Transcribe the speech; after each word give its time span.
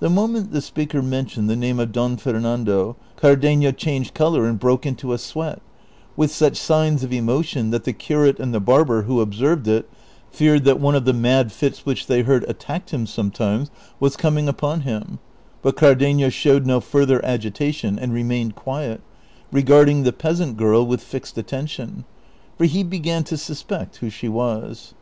The 0.00 0.10
moment 0.10 0.52
the 0.52 0.60
speaker 0.60 1.00
mentioned 1.00 1.48
the 1.48 1.56
name 1.56 1.80
of 1.80 1.90
Don 1.90 2.18
Fer 2.18 2.38
nando, 2.38 2.96
Cardenio 3.16 3.72
changed 3.74 4.12
color 4.12 4.44
and 4.44 4.58
broke 4.60 4.84
into 4.84 5.14
a 5.14 5.16
sweat, 5.16 5.62
with 6.18 6.30
such 6.30 6.58
signs 6.58 7.02
of 7.02 7.14
emotion 7.14 7.70
that 7.70 7.84
the 7.84 7.94
curate 7.94 8.38
and 8.38 8.52
the 8.52 8.60
barber, 8.60 9.04
who 9.04 9.22
observed 9.22 9.68
it, 9.68 9.88
feared 10.30 10.64
that 10.64 10.78
one 10.80 10.94
of 10.94 11.06
the 11.06 11.14
mad 11.14 11.50
fits 11.50 11.80
wdiich 11.86 12.04
they 12.04 12.20
heard 12.24 12.44
attacked 12.46 12.90
him 12.90 13.06
sometimes 13.06 13.70
was 13.98 14.18
coming 14.18 14.50
upon 14.50 14.80
him; 14.82 15.18
but 15.62 15.76
Cardenio 15.76 16.28
showed 16.28 16.66
no 16.66 16.78
further 16.78 17.24
agitation 17.24 17.98
and 17.98 18.12
remained 18.12 18.54
quiet, 18.54 19.00
regarding 19.50 20.02
the 20.02 20.12
peasant 20.12 20.58
girl 20.58 20.84
with 20.86 21.00
fixed 21.00 21.38
attention, 21.38 22.04
for 22.58 22.66
he 22.66 22.82
began 22.82 23.24
to 23.24 23.38
suspect 23.38 23.96
who 23.96 24.10
she 24.10 24.28
was. 24.28 24.92